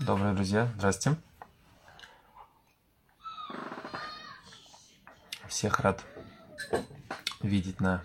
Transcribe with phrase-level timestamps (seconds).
[0.00, 1.14] Добрые друзья, здрасте.
[5.46, 6.02] Всех рад
[7.42, 8.02] видеть на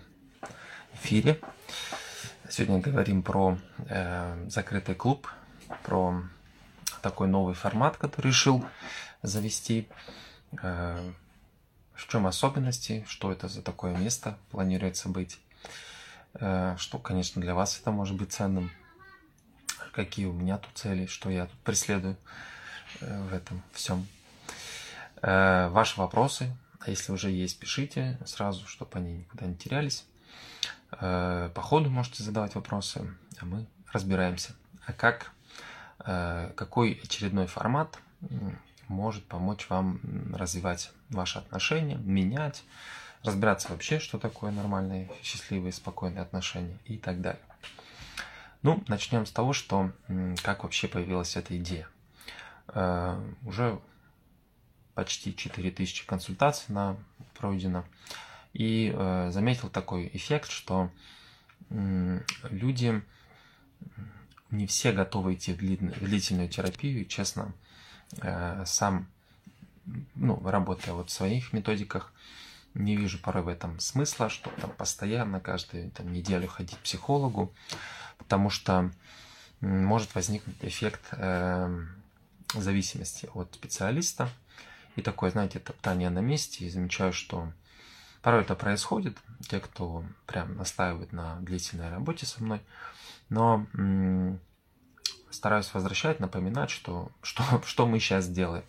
[0.92, 1.40] эфире.
[2.50, 3.56] Сегодня говорим про
[3.88, 5.26] э, закрытый клуб,
[5.84, 6.22] про
[7.00, 8.62] такой новый формат, который решил
[9.22, 9.88] завести.
[10.62, 11.12] Э,
[11.94, 15.40] в чем особенности, что это за такое место планируется быть,
[16.34, 18.70] э, что, конечно, для вас это может быть ценным,
[19.96, 22.16] какие у меня тут цели, что я тут преследую
[23.00, 24.06] э, в этом всем.
[25.22, 30.04] Э, ваши вопросы, а если уже есть, пишите сразу, чтобы они никуда не терялись.
[30.90, 34.54] По ходу можете задавать вопросы, а мы разбираемся.
[34.86, 35.32] А как,
[35.98, 37.98] какой очередной формат
[38.86, 40.00] может помочь вам
[40.32, 42.62] развивать ваши отношения, менять,
[43.24, 47.42] разбираться вообще, что такое нормальные, счастливые, спокойные отношения и так далее.
[48.62, 49.92] Ну, начнем с того, что
[50.42, 51.88] как вообще появилась эта идея.
[52.68, 53.78] Э, уже
[54.94, 56.96] почти 4000 консультаций на
[57.38, 57.84] пройдено.
[58.52, 60.90] И э, заметил такой эффект, что
[61.68, 63.02] люди
[64.50, 67.02] не все готовы идти в длительную терапию.
[67.02, 67.52] И, честно,
[68.22, 69.06] Э, сам,
[70.14, 72.12] ну, работая вот в своих методиках,
[72.76, 77.52] не вижу порой в этом смысла, что там постоянно каждую там, неделю ходить к психологу,
[78.18, 78.90] потому что
[79.60, 81.86] может возникнуть эффект э,
[82.54, 84.28] зависимости от специалиста
[84.96, 86.64] и такое, знаете, топтание на месте.
[86.64, 87.52] И замечаю, что
[88.22, 89.16] порой это происходит,
[89.48, 92.60] те, кто прям настаивает на длительной работе со мной,
[93.28, 93.66] но
[95.30, 98.64] стараюсь возвращать, напоминать, что, что, что мы сейчас делаем.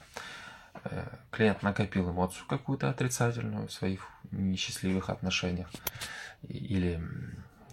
[0.86, 5.70] Э, клиент накопил эмоцию какую-то отрицательную в своих несчастливых отношениях
[6.48, 7.02] или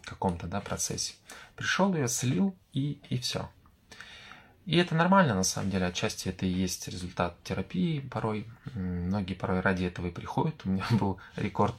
[0.05, 1.15] каком-то да, процессе.
[1.57, 3.49] Пришел ее, слил и, и все.
[4.67, 8.47] И это нормально, на самом деле, отчасти это и есть результат терапии порой.
[8.75, 10.55] Многие порой ради этого и приходят.
[10.65, 11.77] У меня был рекорд,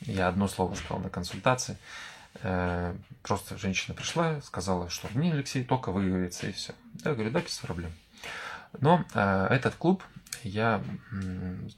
[0.00, 1.78] я одно слово сказал на консультации.
[2.42, 6.74] Э, просто женщина пришла, сказала, что мне, Алексей, только выговорится, и все.
[7.04, 7.92] Я говорю, да, без проблем.
[8.80, 10.02] Но э, этот клуб
[10.42, 10.82] я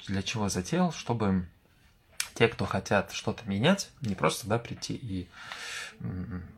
[0.06, 1.46] для чего затеял, чтобы
[2.34, 5.28] те, кто хотят что-то менять, не просто да, прийти и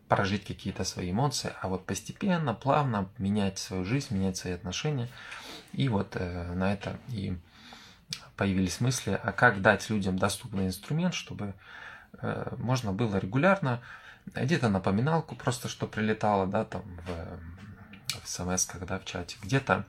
[0.08, 5.08] прожить какие-то свои эмоции, а вот постепенно, плавно менять свою жизнь, менять свои отношения.
[5.72, 7.36] И вот э, на это и
[8.36, 11.54] появились мысли, а как дать людям доступный инструмент, чтобы
[12.20, 13.80] Э, можно было регулярно,
[14.26, 19.84] где-то напоминалку просто, что прилетало, да, там в, в смс, когда в чате, где-то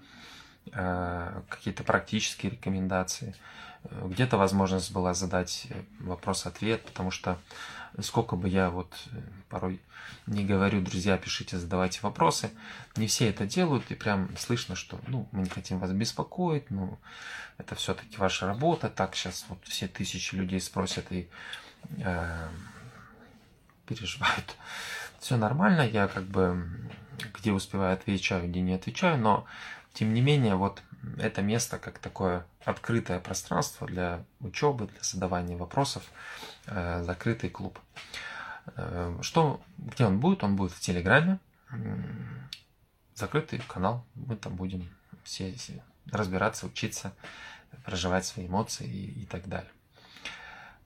[0.71, 3.35] какие-то практические рекомендации,
[3.83, 5.67] э, где-то возможность была задать
[5.99, 7.37] вопрос-ответ, потому что
[7.99, 8.91] сколько бы я вот
[9.49, 9.79] порой
[10.25, 12.49] не говорю, друзья, пишите, задавайте вопросы,
[12.95, 16.97] не все это делают, и прям слышно, что, ну, мы не хотим вас беспокоить, ну,
[17.57, 21.27] это все-таки ваша работа, так сейчас вот все тысячи людей спросят, и
[21.97, 22.47] э,
[23.85, 24.55] переживают.
[25.19, 26.67] Все нормально, я как бы
[27.33, 29.45] где успеваю отвечаю, где не отвечаю, но
[29.93, 30.81] тем не менее вот
[31.17, 36.03] это место как такое открытое пространство для учебы, для задавания вопросов,
[36.65, 37.79] э, закрытый клуб.
[38.75, 40.43] Э, что, где он будет?
[40.43, 41.39] Он будет в Телеграме,
[43.15, 44.89] закрытый канал, мы там будем
[45.23, 45.55] все
[46.11, 47.13] разбираться, учиться,
[47.85, 49.71] проживать свои эмоции и, и так далее.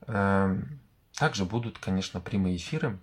[0.07, 0.79] Эм,
[1.13, 2.99] также будут, конечно, прямые эфиры.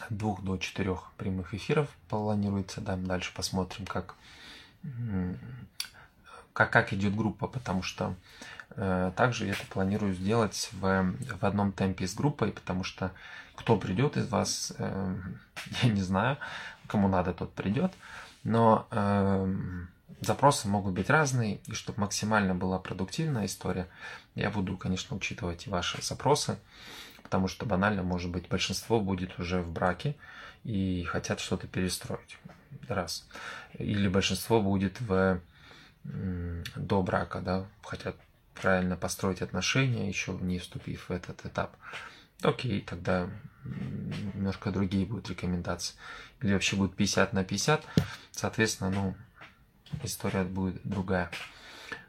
[0.00, 2.80] От двух до четырех прямых эфиров планируется.
[2.80, 4.16] Да, дальше посмотрим, как,
[6.52, 8.14] как, как идет группа, потому что
[8.70, 13.12] э, также я это планирую сделать в, в одном темпе с группой, потому что
[13.54, 15.16] кто придет из вас, э,
[15.82, 16.38] я не знаю,
[16.86, 17.92] кому надо, тот придет.
[18.44, 19.56] Но э,
[20.20, 23.88] запросы могут быть разные, и чтобы максимально была продуктивная история,
[24.34, 26.58] я буду, конечно, учитывать и ваши запросы
[27.32, 30.16] потому что банально, может быть, большинство будет уже в браке
[30.64, 32.36] и хотят что-то перестроить.
[32.88, 33.28] Раз.
[33.74, 35.40] Или большинство будет в
[36.04, 38.16] до брака, да, хотят
[38.54, 41.76] правильно построить отношения, еще не вступив в этот этап.
[42.42, 43.30] Окей, тогда
[43.64, 45.94] немножко другие будут рекомендации.
[46.40, 47.84] Или вообще будет 50 на 50,
[48.32, 49.14] соответственно, ну,
[50.02, 51.30] история будет другая.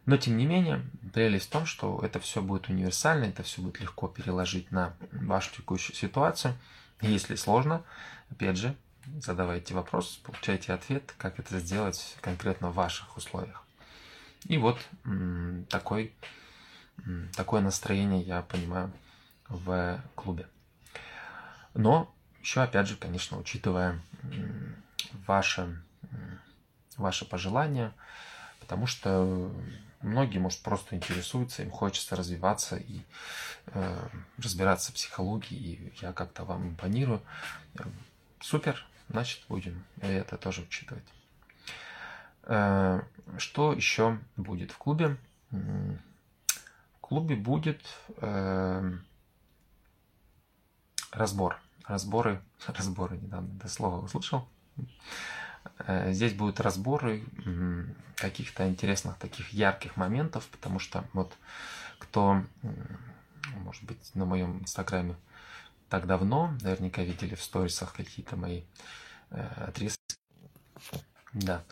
[0.06, 0.82] Но тем не менее,
[1.14, 5.54] прелесть в том, что это все будет универсально, это все будет легко переложить на вашу
[5.56, 6.56] текущую ситуацию.
[7.02, 7.84] Если сложно,
[8.30, 8.76] опять же,
[9.20, 13.64] задавайте вопрос, получайте ответ, как это сделать конкретно в ваших условиях.
[14.46, 14.80] И вот
[15.70, 16.14] такой,
[17.36, 18.92] такое настроение я понимаю
[19.48, 20.48] в клубе.
[21.74, 24.00] Но еще, опять же, конечно, учитывая
[25.26, 25.82] ваше
[26.98, 27.94] ваши пожелания,
[28.60, 29.52] потому что
[30.02, 33.02] многие, может, просто интересуются, им хочется развиваться и
[33.68, 34.08] э,
[34.38, 37.22] разбираться в психологии, и я как-то вам импонирую.
[38.42, 41.04] Супер, значит, будем это тоже учитывать.
[42.44, 43.02] Э,
[43.38, 45.18] что еще будет в клубе?
[45.50, 45.98] В
[47.02, 47.82] клубе будет
[48.18, 48.92] э,
[51.12, 51.60] разбор.
[51.86, 54.48] Разборы, разборы, недавно это слово услышал.
[55.80, 57.24] Э, здесь будут разборы
[58.16, 61.34] каких-то интересных таких ярких моментов, потому что вот
[62.00, 62.44] кто,
[63.56, 65.16] может быть, на моем инстаграме
[65.94, 68.64] так давно, наверняка видели в сторисах какие-то мои
[69.30, 70.02] э, отрезки.
[71.34, 71.64] Да,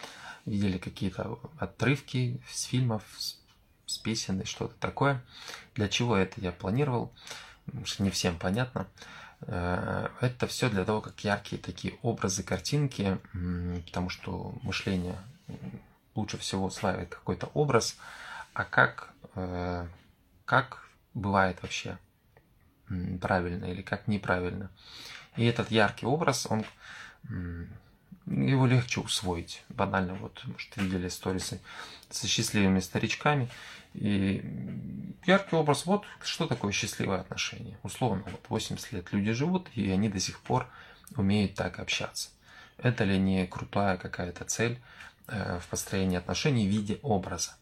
[0.45, 5.23] видели какие-то отрывки с фильмов, с песен и что-то такое.
[5.73, 7.11] Для чего это я планировал,
[7.97, 8.85] не всем понятно.
[9.47, 13.17] Э, это все для того, как яркие такие образы, картинки,
[13.87, 15.17] потому что мышление
[16.13, 17.97] лучше всего усваивает какой-то образ,
[18.53, 19.87] а как, э,
[20.45, 20.85] как
[21.15, 21.97] бывает вообще
[23.19, 24.69] правильно или как неправильно.
[25.37, 26.65] И этот яркий образ, он
[28.27, 29.63] его легче усвоить.
[29.69, 31.59] Банально, вот, может, видели сторисы
[32.09, 33.49] со счастливыми старичками.
[33.93, 34.43] И
[35.25, 37.77] яркий образ, вот что такое счастливое отношение.
[37.83, 40.67] Условно, вот 80 лет люди живут, и они до сих пор
[41.15, 42.29] умеют так общаться.
[42.77, 44.79] Это ли не крутая какая-то цель
[45.27, 47.55] э, в построении отношений в виде образа?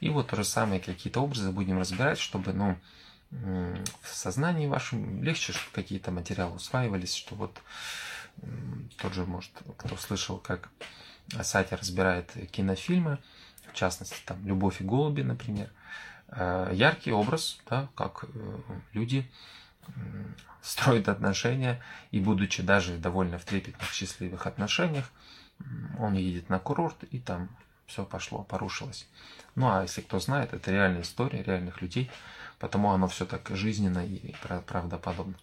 [0.00, 2.78] И вот то же самое какие-то образы будем разбирать, чтобы, ну,
[3.30, 7.60] в сознании вашем легче какие-то материалы усваивались, что вот
[8.96, 10.70] тот же, может, кто слышал, как
[11.42, 13.18] Сатя разбирает кинофильмы,
[13.70, 15.70] в частности, там «Любовь и голуби», например,
[16.28, 18.60] э, яркий образ, да, как э,
[18.92, 19.30] люди
[20.62, 25.10] строят отношения, и будучи даже довольно в трепетных, счастливых отношениях,
[25.98, 27.48] он едет на курорт, и там
[27.86, 29.08] все пошло, порушилось.
[29.54, 32.10] Ну, а если кто знает, это реальная история реальных людей,
[32.58, 34.34] потому оно все так жизненно и
[34.66, 35.34] правдоподобно.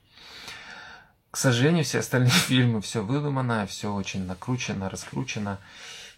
[1.31, 5.59] К сожалению, все остальные фильмы все выдумано, все очень накручено, раскручено.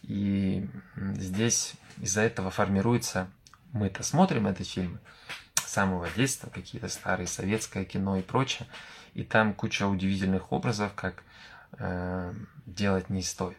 [0.04, 3.28] И здесь из-за этого формируется,
[3.74, 5.00] мы-то смотрим эти фильмы
[5.56, 8.68] самого детства, какие-то старые советское кино и прочее,
[9.14, 11.24] и там куча удивительных образов, как
[11.80, 12.34] э,
[12.66, 13.58] делать не стоит.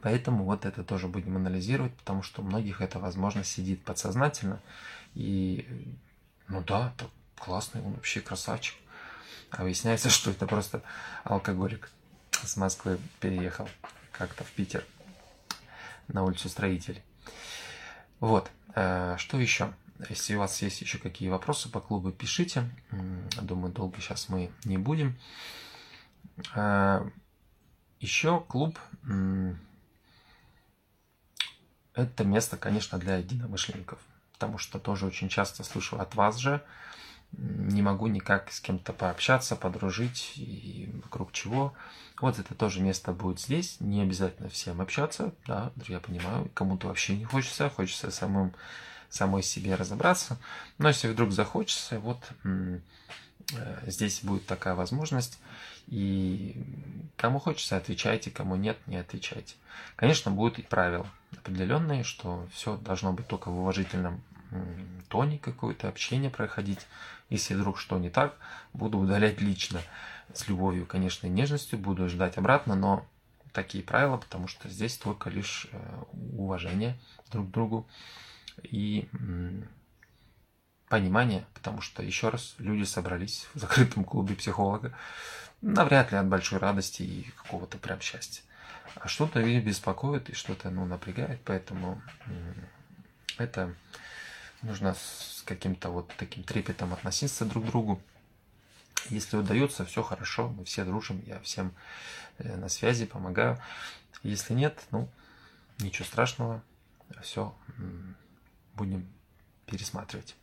[0.00, 4.60] Поэтому вот это тоже будем анализировать, потому что у многих это, возможно, сидит подсознательно.
[5.14, 5.66] И,
[6.48, 6.94] ну да,
[7.36, 8.76] классный, он вообще красавчик.
[9.50, 10.82] А выясняется, что это просто
[11.24, 11.90] алкоголик
[12.30, 13.68] с Москвы переехал
[14.12, 14.84] как-то в Питер
[16.08, 17.02] на улицу строителей.
[18.20, 19.72] Вот, э, что еще?
[20.10, 22.70] Если у вас есть еще какие вопросы по клубу, пишите.
[23.40, 25.18] Думаю, долго сейчас мы не будем.
[26.54, 27.08] Э,
[27.98, 28.78] еще клуб
[31.96, 33.98] это место, конечно, для единомышленников,
[34.36, 36.62] потому что тоже очень часто слышу от вас же,
[37.32, 41.74] не могу никак с кем-то пообщаться, подружить и вокруг чего.
[42.20, 43.78] Вот это тоже место будет здесь.
[43.80, 46.50] Не обязательно всем общаться, да, я понимаю.
[46.54, 48.54] Кому-то вообще не хочется, хочется самым,
[49.10, 50.38] самой себе разобраться.
[50.78, 52.78] Но если вдруг захочется, вот э,
[53.86, 55.38] здесь будет такая возможность.
[55.88, 56.62] И
[57.16, 59.54] кому хочется, отвечайте, кому нет, не отвечайте.
[59.96, 61.06] Конечно, будут и правила
[61.38, 64.22] определенные, что все должно быть только в уважительном
[65.08, 66.80] тоне какое-то общение проходить.
[67.30, 68.36] Если вдруг что не так,
[68.72, 69.80] буду удалять лично.
[70.32, 73.06] С любовью, конечно, и нежностью буду ждать обратно, но
[73.52, 76.98] такие правила, потому что здесь только лишь э, уважение
[77.30, 77.88] друг к другу
[78.62, 79.08] и
[80.88, 84.96] понимание, потому что, еще раз, люди собрались в закрытом клубе психолога,
[85.62, 88.42] навряд ли от большой радости и какого-то прям счастья.
[88.94, 92.00] А что-то их беспокоит и что-то ну, напрягает, поэтому
[93.38, 93.74] это
[94.62, 98.00] нужно с каким-то вот таким трепетом относиться друг к другу.
[99.10, 101.72] Если удается, все хорошо, мы все дружим, я всем
[102.38, 103.60] э, на связи, помогаю.
[104.22, 105.08] Если нет, ну,
[105.78, 106.62] ничего страшного,
[107.22, 107.54] все
[108.74, 109.06] будем
[109.66, 110.34] пересматривать.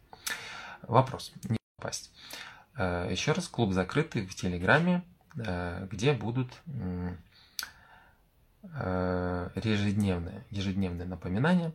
[0.84, 2.12] Вопрос, не попасть.
[2.78, 5.04] Э, еще раз, клуб закрытый в Телеграме,
[5.36, 6.54] э, где будут
[8.64, 11.74] ежедневные, ежедневные напоминания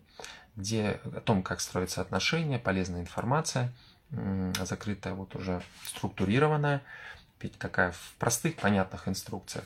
[0.59, 3.73] где о том, как строятся отношения, полезная информация,
[4.11, 6.83] закрытая, вот уже структурированная,
[7.59, 9.65] такая в простых, понятных инструкциях.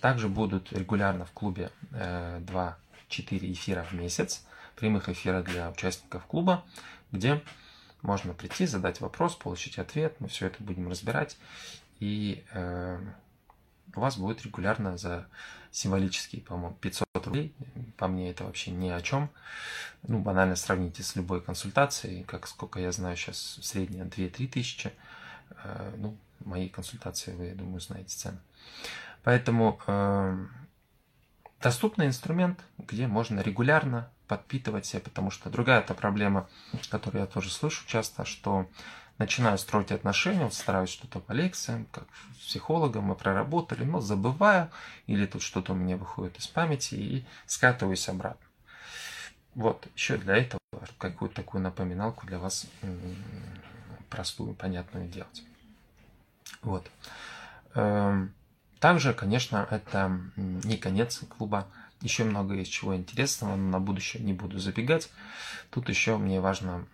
[0.00, 2.74] Также будут регулярно в клубе 2-4
[3.12, 4.44] э, эфира в месяц,
[4.74, 6.64] прямых эфира для участников клуба,
[7.12, 7.40] где
[8.02, 11.36] можно прийти, задать вопрос, получить ответ, мы все это будем разбирать,
[12.00, 12.98] и э,
[13.94, 15.26] у вас будет регулярно за
[15.72, 17.54] символические, по-моему, 500 рублей,
[17.96, 19.30] по мне это вообще ни о чем.
[20.02, 24.92] Ну, банально сравните с любой консультацией, как сколько я знаю сейчас, средняя 2-3 тысячи.
[25.62, 28.38] Э, ну, мои консультации, вы, я думаю, знаете цены.
[29.22, 30.46] Поэтому э,
[31.62, 36.48] доступный инструмент, где можно регулярно подпитывать себя, потому что другая эта проблема,
[36.90, 38.68] которую я тоже слышу часто, что
[39.18, 42.04] начинаю строить отношения, вот стараюсь что-то по лекциям, как
[42.40, 44.70] с психологом мы проработали, но забываю,
[45.06, 48.46] или тут что-то у меня выходит из памяти и скатываюсь обратно.
[49.54, 50.60] Вот, еще для этого
[50.98, 52.66] какую-то такую напоминалку для вас
[54.08, 55.42] простую, понятную делать.
[56.62, 56.90] Вот.
[58.80, 61.68] Также, конечно, это не конец клуба.
[62.00, 65.10] Еще много есть чего интересного, но на будущее не буду забегать.
[65.68, 66.86] Тут еще мне важно,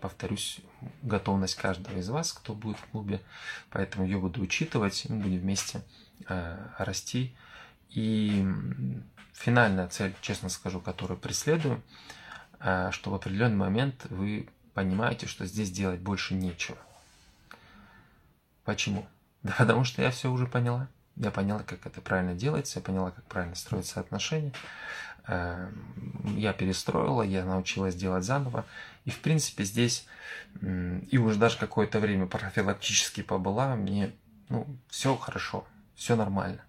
[0.00, 0.60] повторюсь,
[1.02, 3.20] готовность каждого из вас, кто будет в клубе.
[3.68, 5.82] Поэтому ее буду учитывать, мы будем вместе
[6.26, 7.36] э, расти.
[7.90, 8.46] И
[9.34, 11.82] финальная цель, честно скажу, которую преследую,
[12.60, 16.78] э, что в определенный момент вы понимаете, что здесь делать больше нечего.
[18.64, 19.06] Почему?
[19.42, 20.88] Да потому что я все уже поняла.
[21.16, 24.52] Я поняла, как это правильно делается, я поняла, как правильно строятся отношения.
[25.26, 28.64] Эм, я перестроила, я научилась делать заново.
[29.04, 30.06] И, в принципе, здесь,
[30.62, 34.12] и уже даже какое-то время профилактически побыла, мне,
[34.48, 36.62] ну, все хорошо, все нормально.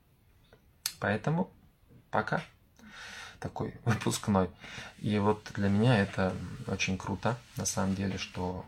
[0.99, 1.51] Поэтому
[2.09, 2.41] пока
[3.39, 4.49] такой выпускной.
[4.99, 6.33] И вот для меня это
[6.67, 8.65] очень круто, на самом деле, что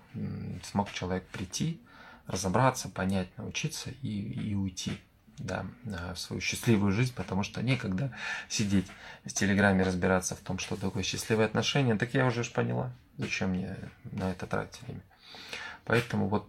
[0.64, 1.82] смог человек прийти,
[2.28, 5.00] разобраться, понять, научиться и, и уйти
[5.38, 8.16] да, в свою счастливую жизнь, потому что некогда
[8.50, 8.88] сидеть
[9.26, 11.96] в Телеграме, разбираться в том, что такое счастливые отношения.
[11.96, 13.76] Так я уже ж поняла, зачем мне
[14.12, 15.02] на это тратить время.
[15.86, 16.48] Поэтому вот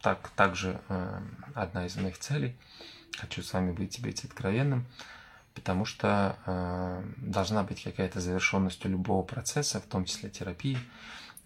[0.00, 1.20] так, также э,
[1.54, 2.56] одна из моих целей.
[3.18, 4.86] Хочу с вами быть быть откровенным,
[5.54, 10.78] потому что э, должна быть какая-то завершенность у любого процесса, в том числе терапии.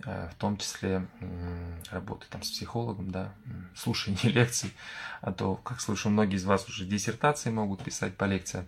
[0.04, 1.06] Э, в том числе
[1.90, 3.32] работы там с психологом, да,
[3.74, 4.72] слушание лекций,
[5.22, 8.66] а то, как слышу, многие из вас уже диссертации могут писать по лекциям,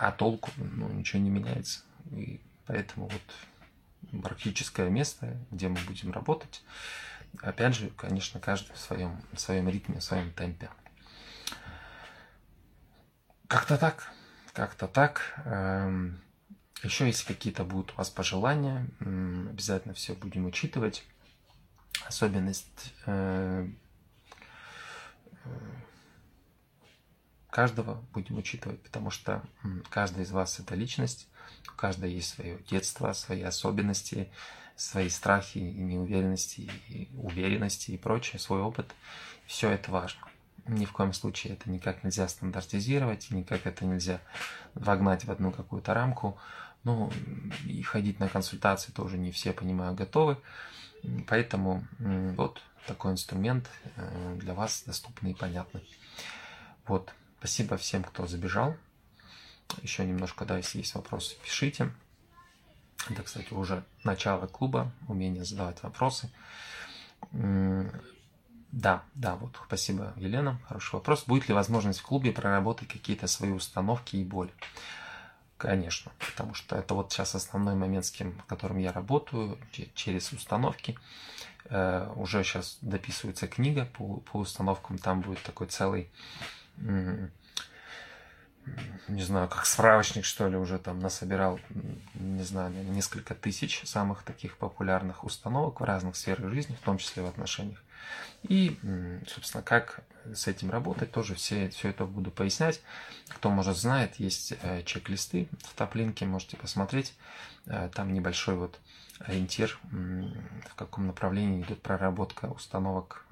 [0.00, 1.82] а толку, ну, ничего не меняется.
[2.10, 6.64] И поэтому вот практическое место, где мы будем работать,
[7.40, 10.70] опять же, конечно, каждый в своем, в своем ритме, в своем темпе.
[13.46, 14.10] Как-то так,
[14.54, 15.40] как-то так.
[15.44, 16.20] Эм,
[16.82, 21.04] еще если какие-то будут у вас пожелания, обязательно все будем учитывать.
[22.06, 23.68] Особенность э,
[25.44, 25.48] э,
[27.50, 29.42] каждого будем учитывать, потому что
[29.90, 31.28] каждый из вас это личность,
[31.68, 34.32] у каждого есть свое детство, свои особенности,
[34.74, 38.92] свои страхи и неуверенности, и уверенности и прочее, свой опыт.
[39.46, 40.22] Все это важно.
[40.66, 44.20] Ни в коем случае это никак нельзя стандартизировать, никак это нельзя
[44.74, 46.38] вогнать в одну какую-то рамку.
[46.84, 47.12] Ну,
[47.64, 50.36] и ходить на консультации тоже не все, понимаю, готовы.
[51.28, 55.88] Поэтому вот такой инструмент э, для вас доступный и понятный.
[56.86, 58.76] Вот, спасибо всем, кто забежал.
[59.82, 61.92] Еще немножко, да, если есть вопросы, пишите.
[63.08, 66.30] Это, кстати, уже начало клуба, умение задавать вопросы.
[67.30, 71.24] Да, да, вот, спасибо, Елена, хороший вопрос.
[71.26, 74.52] Будет ли возможность в клубе проработать какие-то свои установки и боли?
[75.62, 79.56] Конечно, потому что это вот сейчас основной момент, с кем, которым я работаю,
[79.94, 80.98] через установки.
[81.66, 86.10] Э, уже сейчас дописывается книга по, по установкам, там будет такой целый,
[86.76, 87.30] не
[89.22, 91.60] знаю, как справочник, что ли, уже там насобирал,
[92.14, 97.22] не знаю, несколько тысяч самых таких популярных установок в разных сферах жизни, в том числе
[97.22, 97.84] в отношениях.
[98.42, 98.78] И,
[99.26, 100.00] собственно, как
[100.34, 102.80] с этим работать, тоже все, все это буду пояснять.
[103.28, 107.14] Кто, может, знает, есть э, чек-листы в топ-линке, можете посмотреть.
[107.66, 108.78] Э, там небольшой вот
[109.20, 113.24] ориентир, в каком направлении идет проработка установок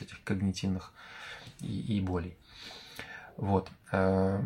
[0.00, 0.92] этих когнитивных
[1.60, 2.36] и, и болей.
[3.36, 3.70] Вот.
[3.90, 4.42] Э,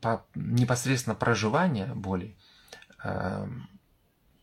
[0.00, 2.36] по непосредственно проживание боли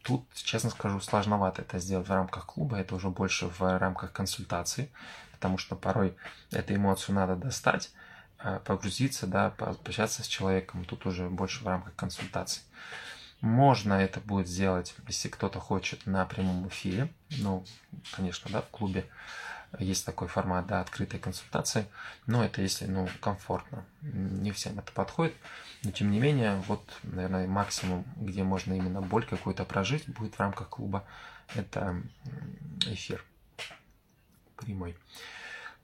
[0.04, 4.92] Тут, честно скажу, сложновато это сделать в рамках клуба, это уже больше в рамках консультации,
[5.32, 6.16] потому что порой
[6.52, 7.92] эту эмоцию надо достать,
[8.40, 12.64] а, погрузиться, да, пообщаться с человеком, тут уже больше в рамках консультации.
[13.42, 17.64] Можно это будет сделать, если кто-то хочет на прямом эфире, ну,
[18.12, 19.08] конечно, да, в клубе
[19.80, 21.88] есть такой формат, да, открытой консультации,
[22.26, 23.86] но это если, ну, комфортно.
[24.02, 25.36] Не всем это подходит,
[25.84, 30.40] но тем не менее, вот, наверное, максимум, где можно именно боль какую-то прожить, будет в
[30.40, 31.06] рамках клуба,
[31.56, 32.02] это
[32.86, 33.24] эфир
[34.58, 34.98] прямой.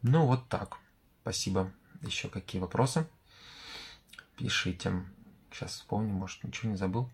[0.02, 0.78] Ну, вот так.
[1.22, 1.72] Спасибо.
[2.02, 3.08] Еще какие вопросы?
[4.36, 5.04] Пишите.
[5.52, 7.10] Сейчас вспомню, может, ничего не забыл.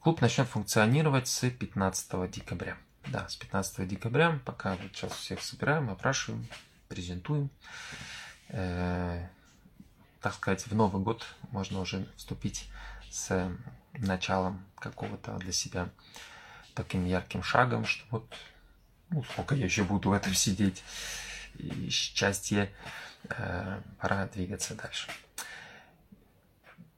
[0.00, 2.76] Клуб начнет функционировать с 15 декабря.
[3.06, 6.46] Да, с 15 декабря, пока вот сейчас всех собираем, опрашиваем,
[6.88, 7.50] презентуем.
[8.48, 9.26] Э,
[10.20, 12.68] так сказать, в Новый год можно уже вступить
[13.10, 13.50] с
[13.94, 15.90] началом какого-то для себя
[16.74, 18.34] таким ярким шагом, что вот
[19.10, 20.82] ну, сколько я еще буду в этом сидеть,
[21.54, 22.72] и счастье,
[23.24, 25.08] э, пора двигаться дальше.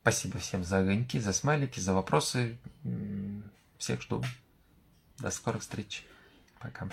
[0.03, 2.59] Спасибо всем за огоньки, за смайлики, за вопросы.
[3.79, 4.23] Всех жду.
[5.19, 6.05] До скорых встреч.
[6.61, 6.89] Пока.